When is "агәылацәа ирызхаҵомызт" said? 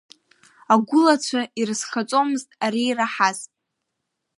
0.73-2.49